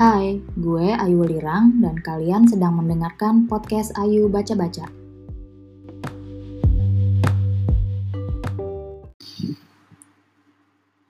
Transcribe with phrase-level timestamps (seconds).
[0.00, 4.88] Hai, gue Ayu Lirang dan kalian sedang mendengarkan podcast Ayu Baca-Baca.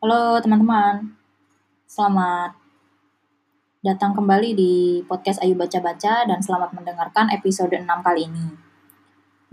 [0.03, 1.15] Halo teman-teman,
[1.87, 2.59] selamat
[3.87, 8.59] datang kembali di podcast Ayu Baca-Baca dan selamat mendengarkan episode 6 kali ini.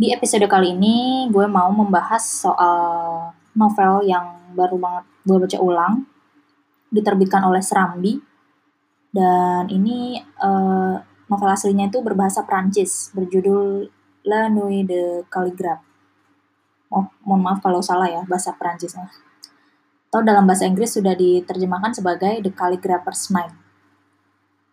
[0.01, 2.82] Di episode kali ini gue mau membahas soal
[3.54, 6.10] novel yang baru banget gue baca ulang,
[6.89, 8.18] diterbitkan oleh Serambi,
[9.16, 13.88] dan ini uh, novel aslinya itu berbahasa Prancis, berjudul
[14.28, 15.84] La Nuit de Calligraphe.
[16.88, 19.12] Oh, mohon maaf kalau salah ya bahasa Prancisnya
[20.07, 23.51] atau dalam bahasa Inggris sudah diterjemahkan sebagai The Calligrapher's Night.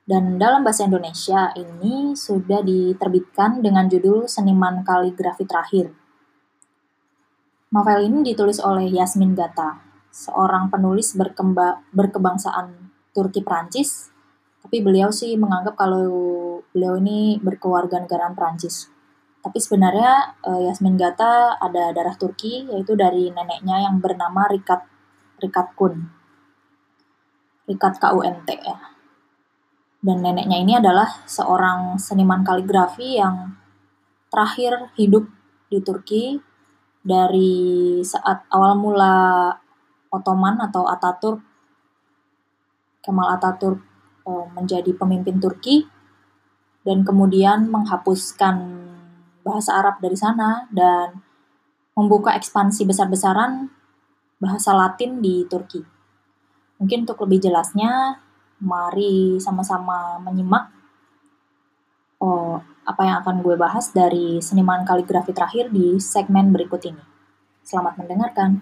[0.06, 5.90] Dan dalam bahasa Indonesia ini sudah diterbitkan dengan judul Seniman Kaligrafi Terakhir.
[7.74, 9.82] Novel ini ditulis oleh Yasmin Gata,
[10.14, 14.13] seorang penulis berkemba, berkebangsaan Turki Prancis,
[14.64, 16.08] tapi beliau sih menganggap kalau
[16.72, 18.88] beliau ini berkewarganegaraan Prancis.
[19.44, 24.80] Tapi sebenarnya eh, Yasmin Gata ada darah Turki, yaitu dari neneknya yang bernama Rikat
[25.44, 26.08] Rikat Kun.
[27.68, 28.76] Rikat KUNT ya.
[30.00, 33.56] Dan neneknya ini adalah seorang seniman kaligrafi yang
[34.32, 35.28] terakhir hidup
[35.68, 36.40] di Turki
[37.04, 39.48] dari saat awal mula
[40.08, 41.40] Ottoman atau Ataturk
[43.04, 43.93] Kemal Ataturk
[44.24, 45.84] menjadi pemimpin Turki
[46.84, 48.56] dan kemudian menghapuskan
[49.44, 51.20] bahasa Arab dari sana dan
[51.96, 53.68] membuka ekspansi besar-besaran
[54.40, 55.80] bahasa Latin di Turki.
[56.80, 58.18] Mungkin untuk lebih jelasnya,
[58.60, 60.72] mari sama-sama menyimak
[62.20, 67.04] oh, apa yang akan gue bahas dari seniman kaligrafi terakhir di segmen berikut ini.
[67.64, 68.60] Selamat mendengarkan.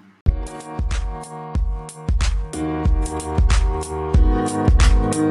[5.12, 5.28] Novel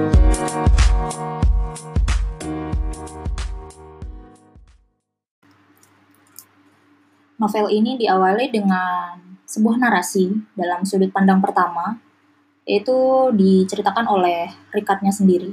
[7.74, 9.18] ini diawali dengan
[9.50, 11.98] sebuah narasi dalam sudut pandang pertama,
[12.70, 12.94] yaitu
[13.34, 15.50] diceritakan oleh Rikatnya sendiri.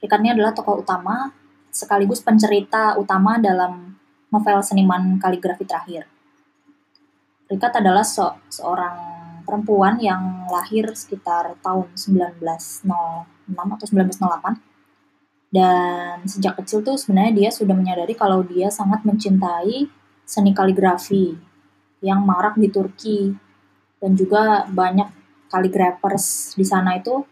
[0.00, 1.36] Rikatnya adalah tokoh utama
[1.68, 4.00] sekaligus pencerita utama dalam
[4.32, 6.08] novel seniman kaligrafi terakhir.
[7.52, 9.17] Rikat adalah se seorang
[9.48, 12.84] perempuan yang lahir sekitar tahun 1906
[13.48, 14.68] atau 1908
[15.48, 19.88] dan sejak kecil tuh sebenarnya dia sudah menyadari kalau dia sangat mencintai
[20.28, 21.32] seni kaligrafi
[22.04, 23.32] yang marak di Turki.
[23.98, 25.10] Dan juga banyak
[25.50, 27.24] kaligrafers di sana itu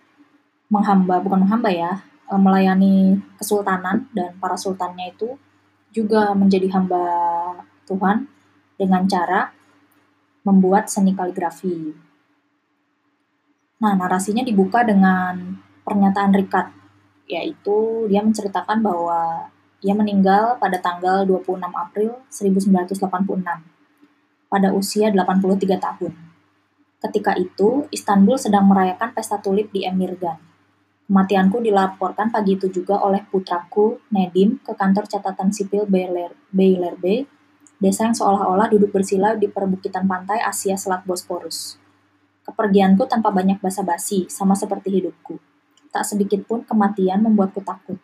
[0.66, 1.92] menghamba bukan menghamba ya
[2.32, 4.08] eh, melayani kesultanan.
[4.16, 5.36] Dan para sultannya itu
[5.92, 7.04] juga menjadi hamba
[7.84, 8.26] Tuhan
[8.80, 9.52] dengan cara
[10.42, 12.05] membuat seni kaligrafi.
[13.86, 16.74] Nah, narasinya dibuka dengan pernyataan Rikat,
[17.30, 19.46] yaitu dia menceritakan bahwa
[19.78, 23.46] ia meninggal pada tanggal 26 April 1986
[24.50, 26.18] pada usia 83 tahun.
[26.98, 30.42] Ketika itu, Istanbul sedang merayakan pesta tulip di Emirgan.
[31.06, 37.30] Kematianku dilaporkan pagi itu juga oleh putraku, Nedim, ke kantor catatan sipil Beylerbe,
[37.78, 41.85] desa yang seolah-olah duduk bersila di perbukitan pantai Asia Selat Bosporus.
[42.46, 45.42] Kepergianku tanpa banyak basa-basi, sama seperti hidupku.
[45.90, 47.98] Tak sedikit pun kematian membuatku takut.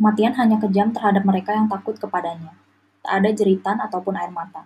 [0.00, 2.56] Kematian hanya kejam terhadap mereka yang takut kepadanya.
[3.04, 4.64] Tak ada jeritan ataupun air mata.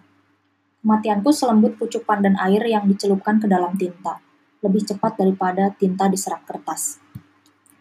[0.86, 4.22] Kematianku selembut pucuk pandan air yang dicelupkan ke dalam tinta,
[4.62, 7.02] lebih cepat daripada tinta di serak kertas.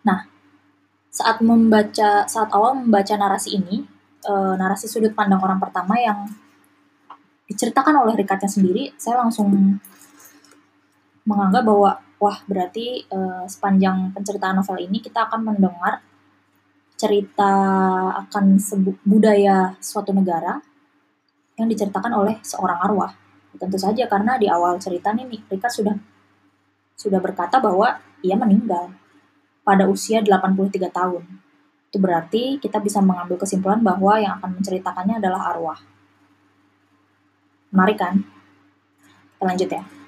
[0.07, 0.25] Nah,
[1.13, 3.85] saat membaca saat awal membaca narasi ini,
[4.23, 6.25] e, narasi sudut pandang orang pertama yang
[7.46, 9.52] diceritakan oleh Rikatnya sendiri, saya langsung
[11.23, 13.17] menganggap bahwa wah berarti e,
[13.47, 16.00] sepanjang penceritaan novel ini kita akan mendengar
[16.95, 17.51] cerita
[18.28, 18.56] akan
[19.03, 20.63] budaya suatu negara
[21.59, 23.11] yang diceritakan oleh seorang arwah.
[23.53, 25.94] Tentu saja karena di awal cerita nih Rika sudah
[26.97, 28.90] sudah berkata bahwa ia meninggal
[29.67, 31.23] pada usia 83 tahun.
[31.91, 35.79] Itu berarti kita bisa mengambil kesimpulan bahwa yang akan menceritakannya adalah arwah.
[37.69, 38.16] Menarik kan?
[39.37, 40.03] Kita lanjut ya.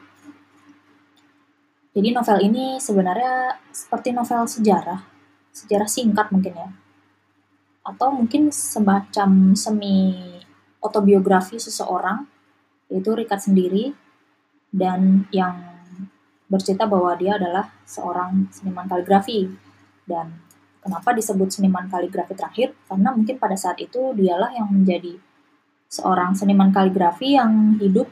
[1.96, 5.00] Jadi novel ini sebenarnya seperti novel sejarah,
[5.56, 6.70] sejarah singkat mungkin ya.
[7.88, 10.12] Atau mungkin semacam semi
[10.84, 12.28] autobiografi seseorang
[12.92, 13.96] yaitu Rikat sendiri
[14.76, 15.56] dan yang
[16.52, 19.50] bercerita bahwa dia adalah seorang seniman kaligrafi.
[20.06, 20.36] Dan
[20.84, 22.76] kenapa disebut seniman kaligrafi terakhir?
[22.86, 25.18] Karena mungkin pada saat itu dialah yang menjadi
[25.90, 28.12] seorang seniman kaligrafi yang hidup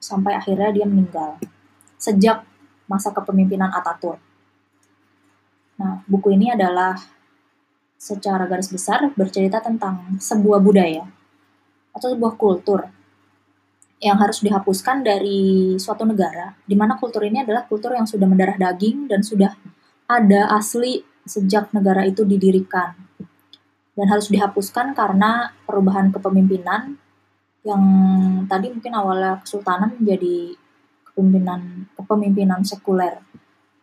[0.00, 1.38] sampai akhirnya dia meninggal.
[1.98, 2.42] Sejak
[2.88, 4.18] masa kepemimpinan Ataturk.
[5.78, 6.98] Nah, buku ini adalah
[7.94, 11.06] secara garis besar bercerita tentang sebuah budaya
[11.94, 12.86] atau sebuah kultur
[13.98, 18.54] yang harus dihapuskan dari suatu negara, di mana kultur ini adalah kultur yang sudah mendarah
[18.54, 19.58] daging dan sudah
[20.06, 22.94] ada asli sejak negara itu didirikan.
[23.98, 26.94] Dan harus dihapuskan karena perubahan kepemimpinan
[27.66, 27.82] yang
[28.46, 30.54] tadi mungkin awalnya kesultanan menjadi
[31.18, 33.18] kepemimpinan kepemimpinan sekuler,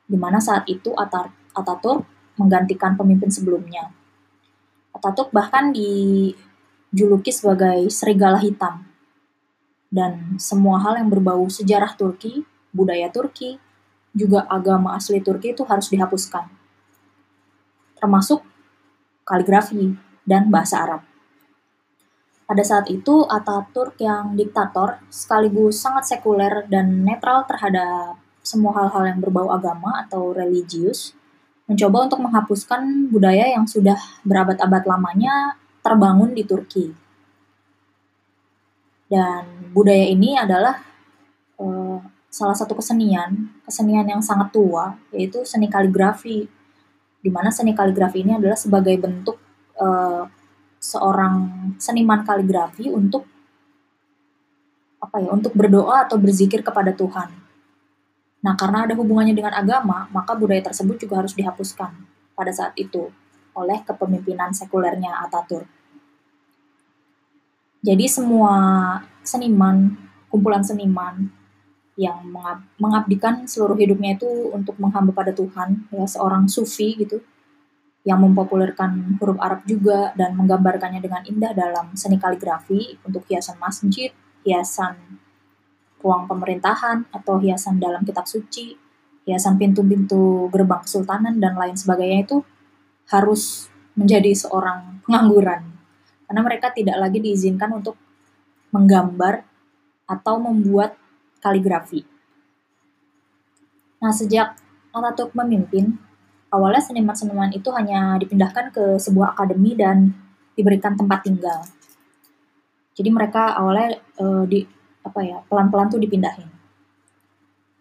[0.07, 0.95] di mana saat itu
[1.51, 2.07] Ataturk
[2.39, 3.91] menggantikan pemimpin sebelumnya.
[4.95, 8.87] Ataturk bahkan dijuluki sebagai serigala hitam
[9.91, 13.59] dan semua hal yang berbau sejarah Turki, budaya Turki,
[14.15, 16.47] juga agama asli Turki itu harus dihapuskan.
[17.99, 18.47] Termasuk
[19.27, 21.14] kaligrafi dan bahasa Arab.
[22.45, 29.19] Pada saat itu, Ataturk yang diktator sekaligus sangat sekuler dan netral terhadap semua hal-hal yang
[29.21, 31.17] berbau agama atau religius,
[31.65, 37.05] mencoba untuk menghapuskan budaya yang sudah berabad-abad lamanya terbangun di Turki
[39.05, 40.81] dan budaya ini adalah
[41.61, 46.49] uh, salah satu kesenian, kesenian yang sangat tua, yaitu seni kaligrafi.
[47.21, 49.37] Di mana seni kaligrafi ini adalah sebagai bentuk
[49.77, 50.25] uh,
[50.85, 51.35] seorang
[51.81, 53.25] seniman kaligrafi untuk
[55.01, 57.33] apa ya, untuk berdoa atau berzikir kepada Tuhan.
[58.45, 61.97] Nah, karena ada hubungannya dengan agama, maka budaya tersebut juga harus dihapuskan
[62.37, 63.09] pada saat itu
[63.57, 65.65] oleh kepemimpinan sekulernya Ataturk.
[67.81, 68.53] Jadi semua
[69.21, 69.93] seniman,
[70.29, 71.29] kumpulan seniman
[71.95, 72.21] yang
[72.81, 77.23] mengabdikan seluruh hidupnya itu untuk menghamba pada Tuhan, ya seorang sufi gitu,
[78.05, 84.13] yang mempopulerkan huruf Arab juga dan menggambarkannya dengan indah dalam seni kaligrafi untuk hiasan masjid,
[84.45, 85.17] hiasan
[86.05, 88.77] ruang pemerintahan atau hiasan dalam kitab suci,
[89.25, 92.37] hiasan pintu-pintu gerbang kesultanan dan lain sebagainya itu
[93.09, 95.65] harus menjadi seorang pengangguran
[96.29, 97.97] karena mereka tidak lagi diizinkan untuk
[98.69, 99.45] menggambar
[100.05, 100.93] atau membuat
[101.41, 102.05] kaligrafi.
[104.01, 104.57] Nah, sejak
[104.95, 105.99] Ataturk memimpin,
[106.55, 110.15] awalnya seniman-seniman itu hanya dipindahkan ke sebuah akademi dan
[110.55, 111.67] diberikan tempat tinggal.
[112.95, 114.63] Jadi mereka awalnya uh, di
[115.03, 116.55] apa ya pelan-pelan tuh dipindahin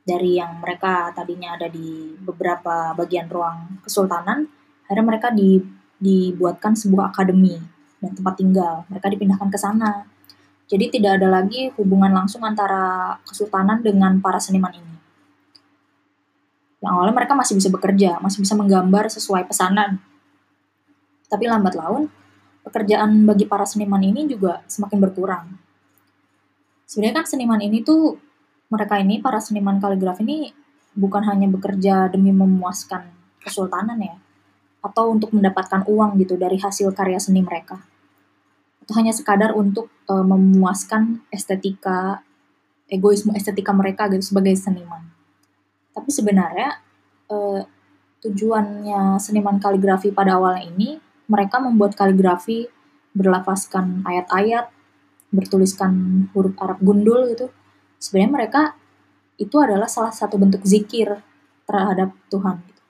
[0.04, 4.44] dari yang mereka tadinya ada di beberapa bagian ruang kesultanan,
[4.84, 5.56] akhirnya mereka di,
[5.96, 7.56] dibuatkan sebuah akademi
[8.04, 8.74] dan tempat tinggal.
[8.92, 10.04] Mereka dipindahkan ke sana.
[10.68, 14.93] Jadi tidak ada lagi hubungan langsung antara kesultanan dengan para seniman ini.
[16.84, 20.04] Yang awalnya mereka masih bisa bekerja, masih bisa menggambar sesuai pesanan.
[21.32, 22.12] Tapi lambat laun,
[22.60, 25.44] pekerjaan bagi para seniman ini juga semakin berkurang.
[26.84, 28.20] Sebenarnya kan seniman ini tuh,
[28.68, 30.52] mereka ini, para seniman kaligraf ini,
[30.92, 33.08] bukan hanya bekerja demi memuaskan
[33.40, 34.20] kesultanan ya,
[34.84, 37.80] atau untuk mendapatkan uang gitu dari hasil karya seni mereka
[38.84, 42.20] atau hanya sekadar untuk uh, memuaskan estetika
[42.92, 45.08] egoisme estetika mereka gitu sebagai seniman.
[45.94, 46.82] Tapi sebenarnya
[47.30, 47.62] uh,
[48.24, 50.98] tujuannya seniman kaligrafi pada awalnya ini
[51.30, 52.68] mereka membuat kaligrafi
[53.14, 54.68] berlafazkan ayat-ayat,
[55.30, 57.48] bertuliskan huruf Arab gundul gitu.
[58.02, 58.62] Sebenarnya mereka
[59.38, 61.22] itu adalah salah satu bentuk zikir
[61.64, 62.60] terhadap Tuhan.
[62.66, 62.82] Gitu.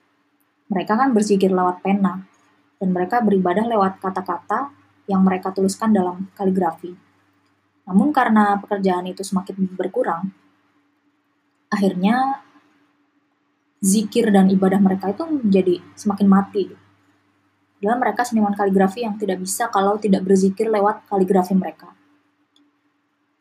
[0.72, 2.24] Mereka kan berzikir lewat pena
[2.80, 4.72] dan mereka beribadah lewat kata-kata
[5.06, 6.96] yang mereka tuliskan dalam kaligrafi.
[7.84, 10.32] Namun karena pekerjaan itu semakin berkurang,
[11.68, 12.40] akhirnya
[13.84, 16.64] zikir dan ibadah mereka itu menjadi semakin mati.
[17.84, 21.92] Dan mereka seniman kaligrafi yang tidak bisa kalau tidak berzikir lewat kaligrafi mereka.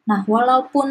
[0.04, 0.90] Nah, walaupun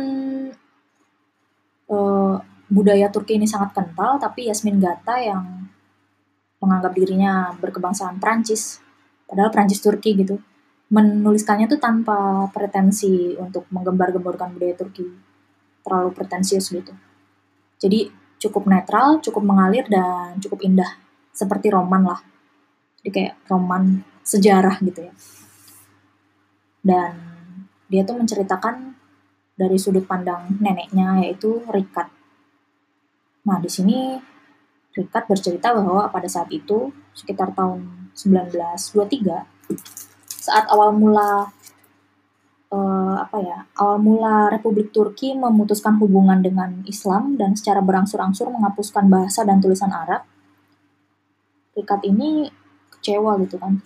[1.92, 2.36] uh,
[2.72, 5.68] budaya Turki ini sangat kental, tapi Yasmin Gata yang
[6.64, 8.80] menganggap dirinya berkebangsaan Prancis,
[9.28, 10.40] padahal Prancis Turki gitu,
[10.88, 15.04] menuliskannya tuh tanpa pretensi untuk menggembar-gemborkan budaya Turki
[15.80, 16.94] terlalu pretensius gitu
[17.80, 20.98] jadi cukup netral cukup mengalir dan cukup indah.
[21.30, 22.20] Seperti roman lah.
[22.98, 25.14] Jadi kayak roman sejarah gitu ya.
[26.82, 27.14] Dan
[27.86, 28.98] dia tuh menceritakan
[29.54, 32.10] dari sudut pandang neneknya yaitu Rikat.
[33.46, 34.18] Nah di sini
[34.92, 39.72] Rikat bercerita bahwa pada saat itu sekitar tahun 1923
[40.42, 41.54] saat awal mula
[42.72, 49.12] uh, apa ya awal mula Republik Turki memutuskan hubungan dengan Islam dan secara berangsur-angsur menghapuskan
[49.12, 50.24] bahasa dan tulisan Arab,
[51.72, 52.48] Rikat ini
[52.92, 53.80] kecewa gitu kan.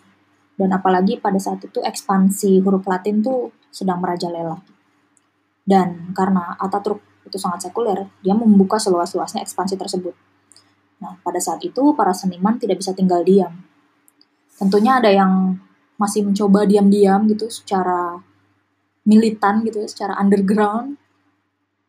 [0.57, 4.59] Dan apalagi pada saat itu ekspansi huruf Latin tuh sedang merajalela.
[5.63, 10.15] Dan karena Ataturk itu sangat sekuler, dia membuka seluas-luasnya ekspansi tersebut.
[11.03, 13.53] Nah, pada saat itu para seniman tidak bisa tinggal diam.
[14.57, 15.61] Tentunya ada yang
[16.01, 18.19] masih mencoba diam-diam gitu secara
[19.07, 20.99] militan gitu, secara underground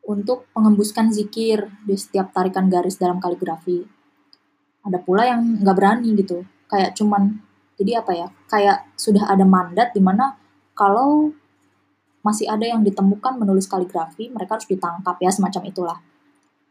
[0.08, 3.84] untuk mengembuskan zikir di setiap tarikan garis dalam kaligrafi.
[4.86, 7.44] Ada pula yang nggak berani gitu, kayak cuman
[7.76, 10.40] jadi apa ya, kayak sudah ada mandat di mana
[10.78, 11.36] kalau
[12.24, 16.00] masih ada yang ditemukan menulis kaligrafi, mereka harus ditangkap ya, semacam itulah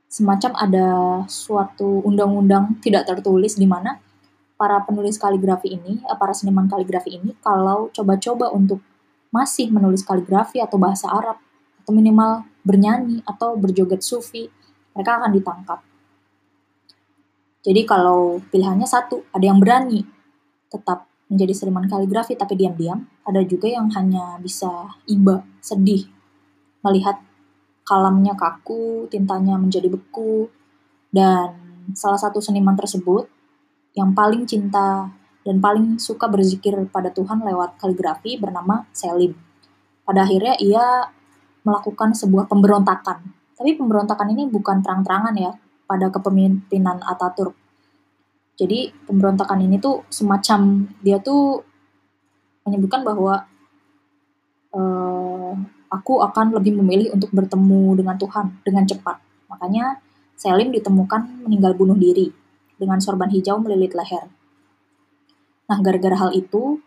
[0.07, 0.89] semacam ada
[1.27, 3.99] suatu undang-undang tidak tertulis di mana
[4.57, 8.81] para penulis kaligrafi ini, eh, para seniman kaligrafi ini, kalau coba-coba untuk
[9.37, 11.37] masih menulis kaligrafi atau bahasa Arab,
[11.85, 14.49] atau minimal bernyanyi atau berjoget sufi,
[14.97, 15.81] mereka akan ditangkap.
[17.61, 20.03] Jadi kalau pilihannya satu, ada yang berani
[20.73, 24.71] tetap menjadi seniman kaligrafi tapi diam-diam, ada juga yang hanya bisa
[25.11, 26.07] iba, sedih,
[26.87, 27.19] melihat
[27.87, 30.51] kalamnya kaku, tintanya menjadi beku,
[31.11, 31.55] dan
[31.95, 33.31] salah satu seniman tersebut
[33.95, 35.11] yang paling cinta
[35.47, 39.31] dan paling suka berzikir pada Tuhan lewat kaligrafi bernama Selim.
[40.03, 41.07] Pada akhirnya ia
[41.63, 43.23] melakukan sebuah pemberontakan.
[43.55, 45.55] Tapi pemberontakan ini bukan terang-terangan ya
[45.87, 47.55] pada kepemimpinan Ataturk.
[48.59, 51.63] Jadi pemberontakan ini tuh semacam dia tuh
[52.67, 53.47] menyebutkan bahwa
[54.75, 55.53] uh,
[55.95, 59.23] aku akan lebih memilih untuk bertemu dengan Tuhan dengan cepat.
[59.47, 60.03] Makanya
[60.35, 62.29] Selim ditemukan meninggal bunuh diri
[62.77, 64.29] dengan sorban hijau melilit leher.
[65.67, 66.79] Nah, gara-gara hal itu,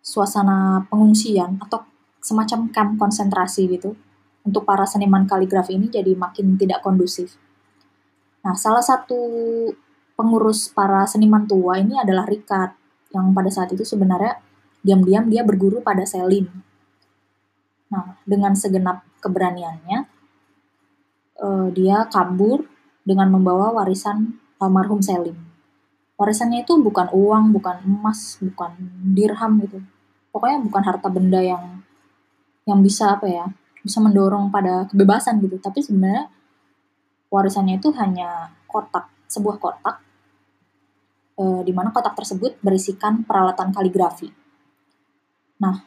[0.00, 1.84] suasana pengungsian atau
[2.20, 3.96] semacam kamp konsentrasi gitu
[4.44, 7.36] untuk para seniman kaligrafi ini jadi makin tidak kondusif.
[8.44, 9.16] Nah, salah satu
[10.16, 12.76] pengurus para seniman tua ini adalah Rikat,
[13.12, 14.40] yang pada saat itu sebenarnya
[14.80, 16.48] diam-diam dia berguru pada Selim
[17.90, 20.06] Nah, dengan segenap keberaniannya,
[21.42, 22.70] uh, dia kabur
[23.02, 25.34] dengan membawa warisan almarhum Selim.
[26.20, 28.76] Warisannya itu bukan uang, bukan emas, bukan
[29.16, 29.80] dirham gitu.
[30.28, 31.80] Pokoknya bukan harta benda yang
[32.68, 33.48] yang bisa apa ya,
[33.80, 35.56] bisa mendorong pada kebebasan gitu.
[35.56, 36.28] Tapi sebenarnya
[37.32, 40.04] warisannya itu hanya kotak, sebuah kotak,
[41.40, 44.28] e, di mana kotak tersebut berisikan peralatan kaligrafi.
[45.64, 45.80] Nah,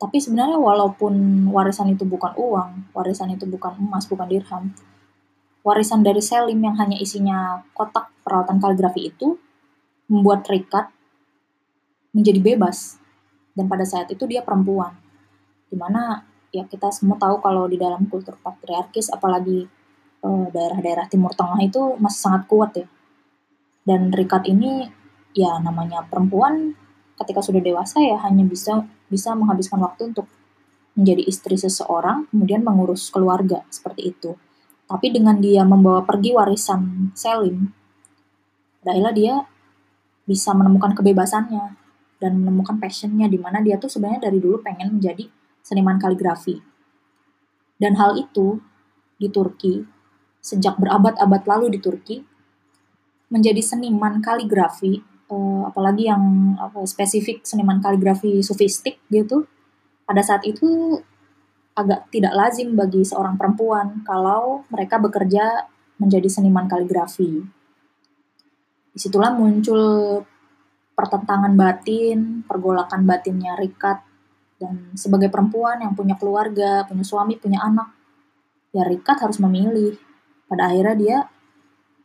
[0.00, 4.72] tapi sebenarnya walaupun warisan itu bukan uang, warisan itu bukan emas, bukan dirham,
[5.64, 9.40] warisan dari Selim yang hanya isinya kotak peralatan kaligrafi itu
[10.12, 10.92] membuat Rikat
[12.12, 13.00] menjadi bebas.
[13.56, 14.92] Dan pada saat itu dia perempuan.
[15.72, 16.20] Di mana
[16.52, 19.66] ya kita semua tahu kalau di dalam kultur patriarkis apalagi
[20.24, 22.86] daerah daerah-daerah Timur Tengah itu masih sangat kuat ya.
[23.84, 24.88] Dan Rikat ini
[25.36, 26.72] ya namanya perempuan
[27.20, 30.26] ketika sudah dewasa ya hanya bisa bisa menghabiskan waktu untuk
[30.94, 34.38] menjadi istri seseorang, kemudian mengurus keluarga seperti itu.
[34.94, 37.66] Tapi dengan dia membawa pergi warisan Selim,
[38.86, 39.34] akhirnya dia
[40.22, 41.74] bisa menemukan kebebasannya
[42.22, 45.26] dan menemukan passionnya di mana dia tuh sebenarnya dari dulu pengen menjadi
[45.66, 46.62] seniman kaligrafi.
[47.74, 48.62] Dan hal itu
[49.18, 49.82] di Turki
[50.38, 52.16] sejak berabad-abad lalu di Turki
[53.34, 56.54] menjadi seniman kaligrafi uh, apalagi yang
[56.86, 59.48] spesifik seniman kaligrafi sofistik gitu
[60.04, 61.00] pada saat itu
[61.74, 65.66] agak tidak lazim bagi seorang perempuan kalau mereka bekerja
[65.98, 67.42] menjadi seniman kaligrafi.
[68.94, 70.22] Di situlah muncul
[70.94, 73.98] pertentangan batin, pergolakan batinnya Rikat,
[74.62, 77.90] dan sebagai perempuan yang punya keluarga, punya suami, punya anak,
[78.70, 79.98] ya Rikat harus memilih.
[80.46, 81.18] Pada akhirnya dia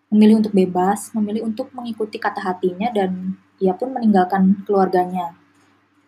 [0.10, 5.38] memilih untuk bebas, memilih untuk mengikuti kata hatinya dan ia pun meninggalkan keluarganya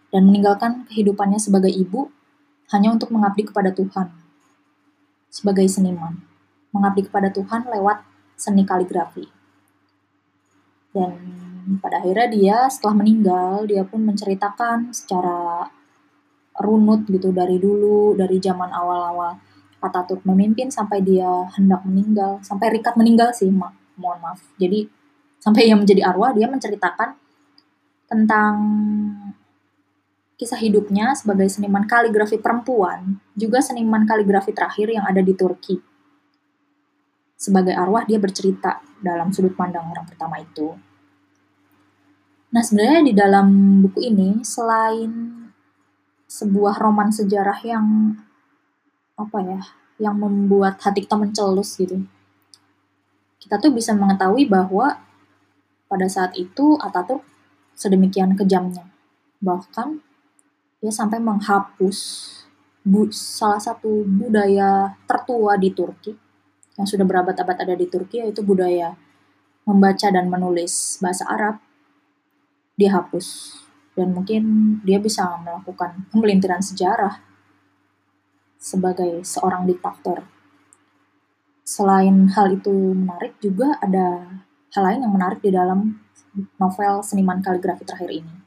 [0.10, 2.10] dan meninggalkan kehidupannya sebagai ibu
[2.72, 4.12] hanya untuk mengabdi kepada Tuhan
[5.32, 6.20] sebagai seniman,
[6.76, 8.04] mengabdi kepada Tuhan lewat
[8.36, 9.28] seni kaligrafi.
[10.92, 11.12] Dan
[11.80, 15.68] pada akhirnya dia setelah meninggal, dia pun menceritakan secara
[16.60, 19.40] runut gitu dari dulu, dari zaman awal-awal
[19.82, 21.26] Ataturk memimpin sampai dia
[21.58, 24.90] hendak meninggal, sampai Rikat meninggal sih, mak mohon maaf jadi
[25.42, 27.18] sampai yang menjadi arwah dia menceritakan
[28.10, 28.56] tentang
[30.42, 35.78] kisah hidupnya sebagai seniman kaligrafi perempuan juga seniman kaligrafi terakhir yang ada di Turki
[37.38, 40.74] sebagai arwah dia bercerita dalam sudut pandang orang pertama itu
[42.50, 43.48] nah sebenarnya di dalam
[43.86, 45.46] buku ini selain
[46.26, 48.18] sebuah roman sejarah yang
[49.14, 49.62] apa ya
[50.02, 52.02] yang membuat hati kita mencelus gitu
[53.38, 54.98] kita tuh bisa mengetahui bahwa
[55.92, 57.26] pada saat itu Ataturk
[57.76, 58.88] sedemikian kejamnya.
[59.42, 60.11] Bahkan
[60.82, 61.98] dia sampai menghapus
[62.82, 66.12] bu, salah satu budaya tertua di Turki
[66.76, 68.98] yang sudah berabad-abad ada di Turki yaitu budaya
[69.70, 71.62] membaca dan menulis bahasa Arab,
[72.74, 73.60] dia hapus.
[73.94, 77.22] Dan mungkin dia bisa melakukan pemelintiran sejarah
[78.58, 80.26] sebagai seorang diktator.
[81.62, 84.40] Selain hal itu menarik, juga ada
[84.74, 86.00] hal lain yang menarik di dalam
[86.58, 88.41] novel seniman kaligrafi terakhir ini.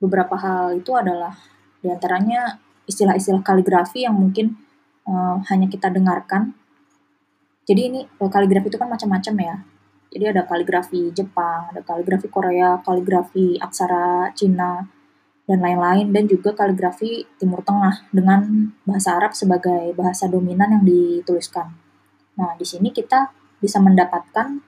[0.00, 1.36] Beberapa hal itu adalah
[1.80, 2.56] di antaranya
[2.88, 4.56] istilah-istilah kaligrafi yang mungkin
[5.04, 6.56] uh, hanya kita dengarkan.
[7.68, 9.56] Jadi ini uh, kaligrafi itu kan macam-macam ya.
[10.10, 14.82] Jadi ada kaligrafi Jepang, ada kaligrafi Korea, kaligrafi aksara Cina,
[15.46, 21.70] dan lain-lain, dan juga kaligrafi Timur Tengah dengan bahasa Arab sebagai bahasa dominan yang dituliskan.
[22.34, 23.30] Nah, di sini kita
[23.62, 24.58] bisa mendapatkan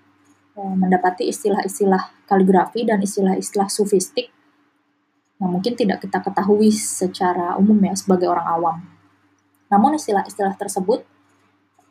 [0.52, 4.28] Eh, mendapati istilah-istilah kaligrafi dan istilah-istilah sufistik
[5.42, 8.76] yang mungkin tidak kita ketahui secara umum ya sebagai orang awam.
[9.66, 11.02] Namun istilah-istilah tersebut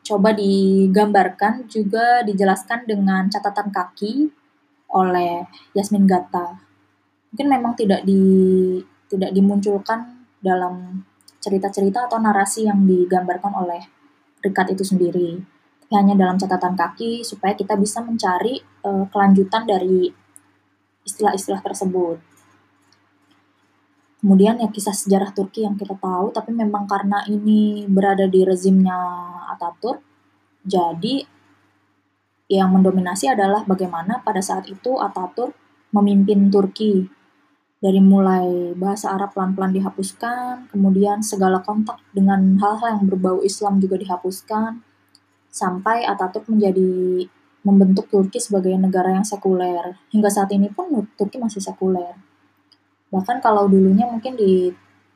[0.07, 4.31] coba digambarkan juga dijelaskan dengan catatan kaki
[4.95, 5.43] oleh
[5.75, 6.63] Yasmin Gata.
[7.35, 8.23] Mungkin memang tidak di
[9.11, 11.03] tidak dimunculkan dalam
[11.43, 13.83] cerita-cerita atau narasi yang digambarkan oleh
[14.41, 15.37] Rikat itu sendiri
[15.91, 20.07] hanya dalam catatan kaki supaya kita bisa mencari uh, kelanjutan dari
[21.03, 22.30] istilah-istilah tersebut.
[24.21, 28.93] Kemudian ya kisah sejarah Turki yang kita tahu, tapi memang karena ini berada di rezimnya
[29.49, 29.97] Ataturk,
[30.61, 31.25] jadi
[32.45, 35.57] yang mendominasi adalah bagaimana pada saat itu Ataturk
[35.89, 37.09] memimpin Turki.
[37.81, 43.97] Dari mulai bahasa Arab pelan-pelan dihapuskan, kemudian segala kontak dengan hal-hal yang berbau Islam juga
[43.97, 44.85] dihapuskan,
[45.49, 47.25] sampai Ataturk menjadi
[47.65, 49.97] membentuk Turki sebagai negara yang sekuler.
[50.13, 52.30] Hingga saat ini pun Turki masih sekuler.
[53.11, 54.71] Bahkan kalau dulunya mungkin di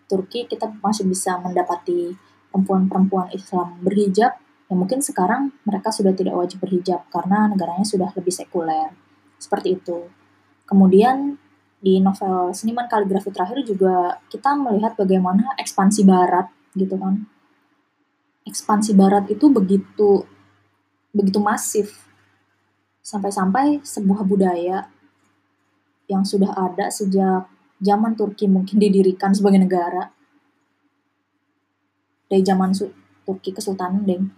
[0.05, 2.13] Turki kita masih bisa mendapati
[2.53, 4.37] perempuan-perempuan Islam berhijab,
[4.69, 8.93] ya mungkin sekarang mereka sudah tidak wajib berhijab karena negaranya sudah lebih sekuler.
[9.41, 10.11] Seperti itu.
[10.69, 11.39] Kemudian
[11.81, 17.29] di novel Seniman Kaligrafi terakhir juga kita melihat bagaimana ekspansi barat gitu kan
[18.45, 20.25] ekspansi barat itu begitu
[21.13, 22.09] begitu masif
[23.05, 24.89] sampai-sampai sebuah budaya
[26.09, 27.45] yang sudah ada sejak
[27.79, 30.11] zaman Turki mungkin didirikan sebagai negara
[32.31, 32.71] dari zaman
[33.25, 34.31] Turki Kesultanan deng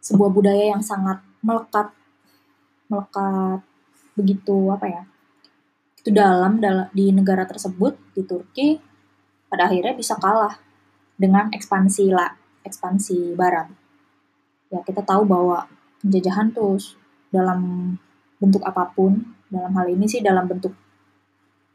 [0.00, 1.92] sebuah budaya yang sangat melekat
[2.88, 3.60] melekat
[4.16, 5.02] begitu apa ya
[6.00, 6.56] itu dalam
[6.96, 8.80] di negara tersebut di Turki
[9.52, 10.56] pada akhirnya bisa kalah
[11.20, 13.68] dengan ekspansi lah ekspansi barat.
[14.70, 15.66] Ya, kita tahu bahwa
[16.00, 16.78] penjajahan tuh
[17.34, 17.92] dalam
[18.38, 19.20] bentuk apa pun,
[19.50, 20.72] dalam hal ini sih dalam bentuk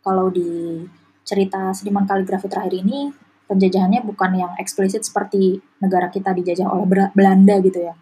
[0.05, 0.85] kalau di
[1.25, 3.09] cerita seniman kaligrafi terakhir ini
[3.49, 7.97] penjajahannya bukan yang eksplisit seperti negara kita dijajah oleh Belanda gitu ya.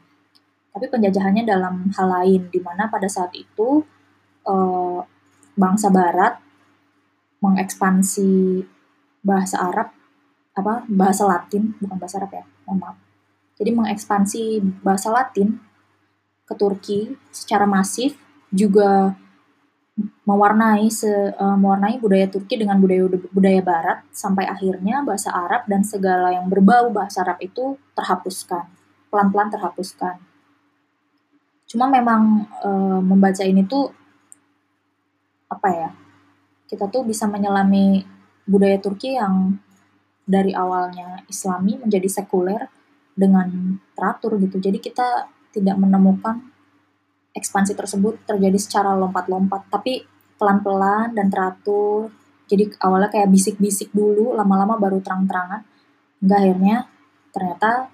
[0.76, 3.88] Tapi penjajahannya dalam hal lain di mana pada saat itu
[4.44, 5.00] eh,
[5.56, 6.44] bangsa barat
[7.39, 8.63] mengekspansi
[9.24, 9.88] bahasa Arab
[10.54, 12.98] apa bahasa Latin bukan bahasa Arab ya mohon maaf
[13.58, 15.58] jadi mengekspansi bahasa Latin
[16.44, 17.00] ke Turki
[17.34, 18.18] secara masif
[18.54, 19.18] juga
[20.26, 25.86] mewarnai se, uh, mewarnai budaya Turki dengan budaya budaya Barat sampai akhirnya bahasa Arab dan
[25.86, 28.66] segala yang berbau bahasa Arab itu terhapuskan
[29.14, 30.18] pelan-pelan terhapuskan
[31.70, 33.94] cuma memang uh, membaca ini tuh
[35.50, 35.90] apa ya
[36.66, 38.02] kita tuh bisa menyelami
[38.50, 39.62] budaya Turki yang
[40.24, 42.72] dari awalnya islami menjadi sekuler
[43.14, 44.58] dengan teratur gitu.
[44.58, 46.53] Jadi kita tidak menemukan
[47.34, 50.06] ekspansi tersebut terjadi secara lompat-lompat, tapi
[50.38, 52.13] pelan-pelan dan teratur.
[52.46, 55.65] Jadi awalnya kayak bisik-bisik dulu, lama-lama baru terang-terangan.
[56.22, 56.78] Hingga akhirnya
[57.34, 57.89] ternyata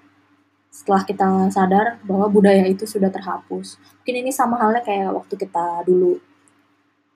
[0.70, 3.80] setelah kita sadar bahwa budaya itu sudah terhapus.
[4.04, 6.20] Mungkin ini sama halnya kayak waktu kita dulu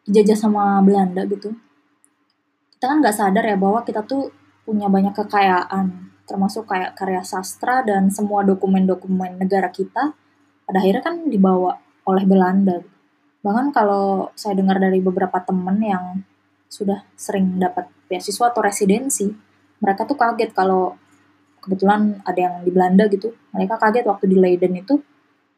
[0.09, 1.55] dijajah sama Belanda gitu.
[2.75, 4.33] Kita kan nggak sadar ya bahwa kita tuh
[4.65, 10.17] punya banyak kekayaan, termasuk kayak karya sastra dan semua dokumen-dokumen negara kita,
[10.65, 12.81] pada akhirnya kan dibawa oleh Belanda.
[13.45, 16.25] Bahkan kalau saya dengar dari beberapa teman yang
[16.69, 19.29] sudah sering dapat beasiswa atau residensi,
[19.81, 20.97] mereka tuh kaget kalau
[21.61, 25.01] kebetulan ada yang di Belanda gitu, mereka kaget waktu di Leiden itu,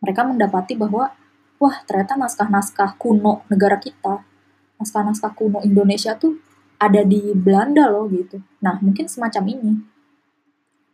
[0.02, 1.10] mereka mendapati bahwa,
[1.58, 4.22] wah ternyata naskah-naskah kuno negara kita,
[4.78, 6.38] naskah-naskah kuno Indonesia tuh
[6.76, 8.38] ada di Belanda loh gitu.
[8.60, 9.72] Nah, mungkin semacam ini.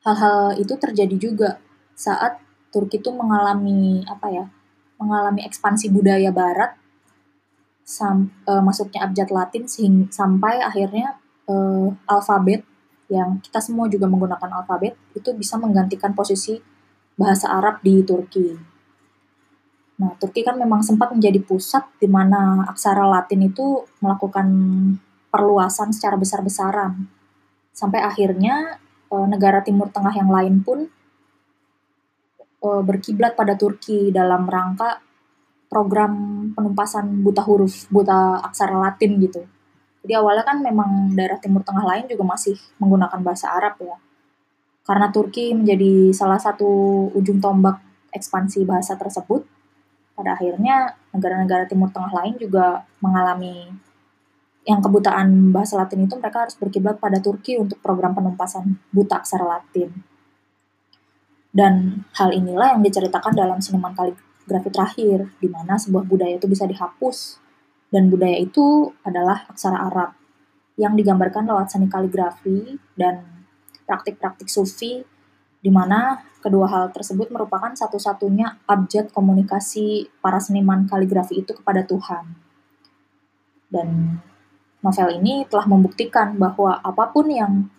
[0.03, 1.51] Hal-hal itu terjadi juga
[1.95, 2.39] saat
[2.73, 4.45] Turki itu mengalami apa ya?
[5.03, 6.79] Mengalami ekspansi budaya barat
[7.83, 11.19] sam, e, masuknya abjad Latin sehingga sampai akhirnya
[11.51, 11.55] e,
[12.07, 12.63] alfabet
[13.13, 16.57] yang kita semua juga menggunakan alfabet itu bisa menggantikan posisi
[17.19, 18.57] bahasa Arab di Turki.
[20.01, 24.49] Nah, Turki kan memang sempat menjadi pusat di mana aksara Latin itu melakukan
[25.29, 27.07] perluasan secara besar-besaran.
[27.77, 28.81] Sampai akhirnya
[29.13, 30.89] eh, negara Timur Tengah yang lain pun
[32.63, 35.03] eh, berkiblat pada Turki dalam rangka
[35.73, 36.13] program
[36.53, 39.41] penumpasan buta huruf, buta aksara Latin gitu.
[40.03, 43.97] Jadi awalnya kan memang daerah Timur Tengah lain juga masih menggunakan bahasa Arab ya.
[44.83, 46.67] Karena Turki menjadi salah satu
[47.15, 47.79] ujung tombak
[48.11, 49.47] ekspansi bahasa tersebut,
[50.13, 53.73] pada akhirnya negara-negara Timur Tengah lain juga mengalami
[54.63, 59.43] yang kebutaan bahasa Latin itu mereka harus berkiblat pada Turki untuk program penumpasan buta aksara
[59.43, 60.12] Latin.
[61.53, 66.65] Dan hal inilah yang diceritakan dalam seniman kaligrafi terakhir, di mana sebuah budaya itu bisa
[66.65, 67.37] dihapus,
[67.93, 70.17] dan budaya itu adalah aksara Arab,
[70.81, 73.45] yang digambarkan lewat seni kaligrafi dan
[73.85, 75.05] praktik-praktik sufi
[75.63, 82.35] di mana kedua hal tersebut merupakan satu-satunya abjad komunikasi para seniman kaligrafi itu kepada Tuhan.
[83.71, 84.19] Dan
[84.83, 87.71] novel ini telah membuktikan bahwa apa pun yang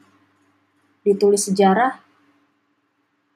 [1.04, 2.00] ditulis sejarah,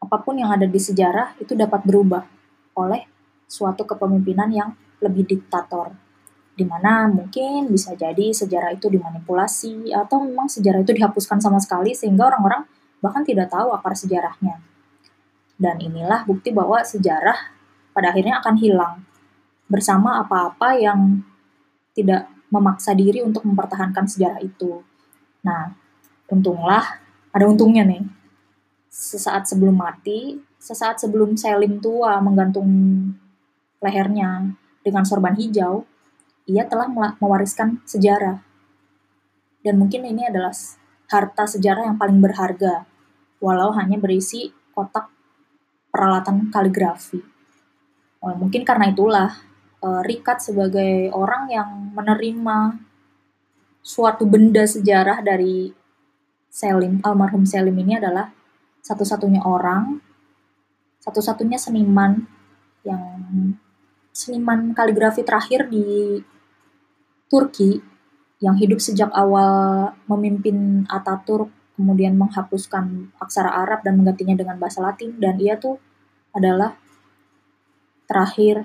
[0.07, 2.23] apa pun yang ada di sejarah itu dapat berubah
[2.79, 3.03] oleh
[3.43, 4.69] suatu kepemimpinan yang
[5.03, 5.91] lebih diktator.
[6.55, 11.91] Di mana mungkin bisa jadi sejarah itu dimanipulasi atau memang sejarah itu dihapuskan sama sekali
[11.91, 12.63] sehingga orang-orang
[13.03, 14.63] bahkan tidak tahu akar sejarahnya.
[15.59, 17.51] Dan inilah bukti bahwa sejarah
[17.91, 18.95] pada akhirnya akan hilang
[19.67, 21.21] bersama apa-apa yang
[21.91, 24.79] tidak memaksa diri untuk mempertahankan sejarah itu.
[25.43, 25.75] Nah,
[26.31, 27.03] untunglah,
[27.35, 28.01] ada untungnya nih.
[28.97, 32.65] Sesaat sebelum mati, sesaat sebelum Selim tua menggantung
[33.77, 35.85] lehernya dengan sorban hijau,
[36.49, 36.89] ia telah
[37.21, 38.41] mewariskan sejarah.
[39.61, 40.49] Dan mungkin ini adalah
[41.13, 42.89] harta sejarah yang paling berharga,
[43.37, 45.13] walau hanya berisi kotak
[45.93, 47.21] peralatan kaligrafi.
[48.17, 49.29] Oh, mungkin karena itulah
[49.85, 52.81] uh, Rikat sebagai orang yang menerima
[53.85, 55.69] suatu benda sejarah dari
[56.49, 58.33] Selim, almarhum Selim ini adalah
[58.81, 59.99] satu-satunya orang,
[61.03, 62.27] satu-satunya seniman
[62.83, 63.55] yang
[64.11, 66.17] seniman kaligrafi terakhir di
[67.27, 67.77] Turki
[68.39, 75.17] yang hidup sejak awal memimpin Ataturk, kemudian menghapuskan aksara Arab dan menggantinya dengan bahasa Latin,
[75.17, 75.77] dan ia tuh
[76.33, 76.77] adalah
[78.07, 78.63] terakhir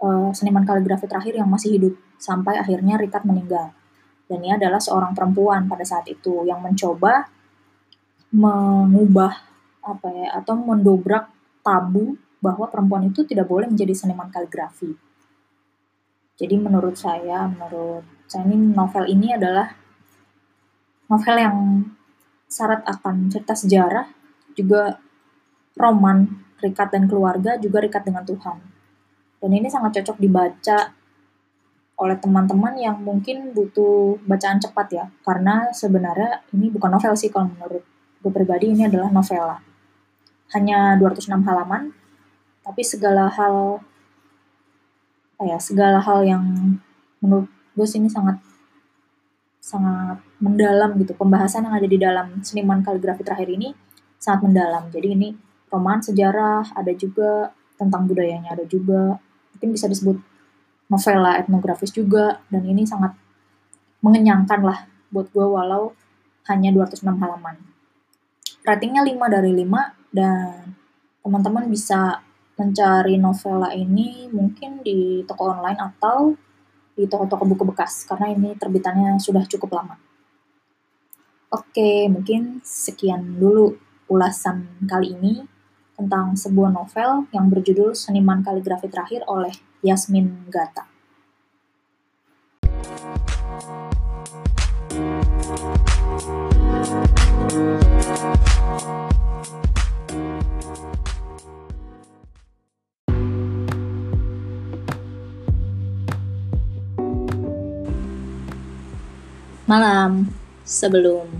[0.00, 3.76] uh, seniman kaligrafi terakhir yang masih hidup sampai akhirnya Richard meninggal.
[4.30, 7.26] Dan ia adalah seorang perempuan pada saat itu yang mencoba
[8.30, 9.32] mengubah
[9.80, 11.30] apa ya atau mendobrak
[11.66, 14.96] tabu bahwa perempuan itu tidak boleh menjadi seniman kaligrafi.
[16.40, 19.76] Jadi menurut saya, menurut saya ini novel ini adalah
[21.12, 21.56] novel yang
[22.48, 24.08] syarat akan cerita sejarah,
[24.56, 24.96] juga
[25.76, 26.24] roman,
[26.64, 28.56] rikat dan keluarga, juga rikat dengan Tuhan.
[29.40, 30.96] Dan ini sangat cocok dibaca
[32.00, 37.52] oleh teman-teman yang mungkin butuh bacaan cepat ya, karena sebenarnya ini bukan novel sih kalau
[37.52, 37.84] menurut
[38.20, 39.56] gue pribadi ini adalah novela.
[40.52, 41.94] Hanya 206 halaman,
[42.60, 43.80] tapi segala hal
[45.40, 46.44] ya segala hal yang
[47.24, 48.36] menurut gue sini sangat
[49.60, 51.16] sangat mendalam gitu.
[51.16, 53.72] Pembahasan yang ada di dalam seniman kaligrafi terakhir ini
[54.20, 54.92] sangat mendalam.
[54.92, 55.28] Jadi ini
[55.72, 59.16] roman sejarah ada juga tentang budayanya ada juga.
[59.56, 60.20] Mungkin bisa disebut
[60.90, 63.14] novela etnografis juga dan ini sangat
[64.04, 64.78] mengenyangkan lah
[65.14, 65.94] buat gue walau
[66.50, 67.56] hanya 206 halaman
[68.64, 70.76] ratingnya 5 dari 5 dan
[71.24, 72.20] teman-teman bisa
[72.60, 76.36] mencari novela ini mungkin di toko online atau
[76.92, 79.96] di toko-toko buku bekas karena ini terbitannya sudah cukup lama.
[81.50, 83.74] Oke, mungkin sekian dulu
[84.12, 85.34] ulasan kali ini
[85.96, 90.86] tentang sebuah novel yang berjudul Seniman Kaligrafi Terakhir oleh Yasmin Gata.
[109.70, 110.26] Malam
[110.66, 111.30] sebelum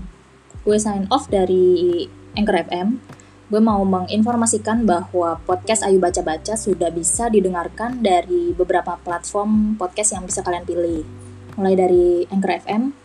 [0.63, 2.07] gue sign off dari
[2.39, 2.95] Anchor FM
[3.51, 10.15] gue mau menginformasikan bahwa podcast Ayu Baca Baca sudah bisa didengarkan dari beberapa platform podcast
[10.15, 11.03] yang bisa kalian pilih
[11.59, 12.95] mulai dari Anchor FM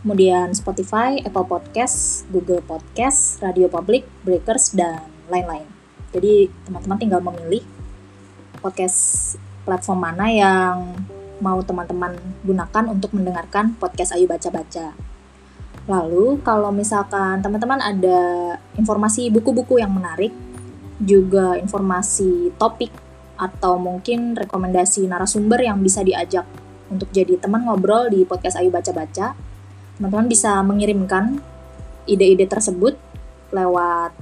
[0.00, 5.66] kemudian Spotify, Apple Podcast, Google Podcast, Radio Public, Breakers, dan lain-lain.
[6.14, 7.66] Jadi teman-teman tinggal memilih
[8.62, 9.34] podcast
[9.66, 10.94] platform mana yang
[11.40, 14.96] mau teman-teman gunakan untuk mendengarkan podcast Ayu Baca Baca.
[15.86, 18.20] Lalu kalau misalkan teman-teman ada
[18.74, 20.34] informasi buku-buku yang menarik,
[20.96, 22.90] juga informasi topik
[23.36, 26.48] atau mungkin rekomendasi narasumber yang bisa diajak
[26.88, 29.36] untuk jadi teman ngobrol di podcast Ayu Baca Baca,
[30.00, 31.38] teman-teman bisa mengirimkan
[32.08, 32.96] ide-ide tersebut
[33.52, 34.14] lewat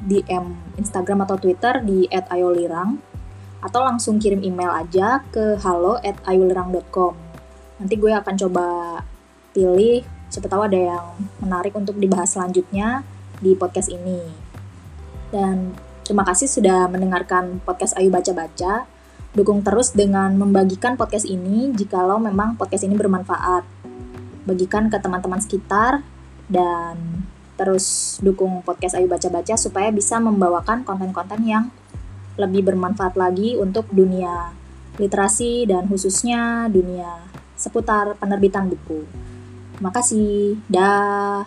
[0.00, 3.15] DM Instagram atau Twitter di @ayolirang
[3.62, 7.14] atau langsung kirim email aja ke halo@ayolirang.com.
[7.82, 8.66] Nanti gue akan coba
[9.52, 11.06] pilih siapa tahu ada yang
[11.40, 13.04] menarik untuk dibahas selanjutnya
[13.40, 14.20] di podcast ini.
[15.32, 18.86] Dan Terima kasih sudah mendengarkan podcast Ayu Baca Baca.
[19.34, 23.66] Dukung terus dengan membagikan podcast ini jikalau memang podcast ini bermanfaat.
[24.46, 26.06] Bagikan ke teman-teman sekitar
[26.46, 27.26] dan
[27.58, 31.74] terus dukung podcast Ayu Baca Baca supaya bisa membawakan konten-konten yang
[32.36, 34.52] lebih bermanfaat lagi untuk dunia
[34.96, 39.04] literasi dan khususnya dunia seputar penerbitan buku.
[39.76, 40.56] Terima kasih.
[40.68, 41.44] Dah.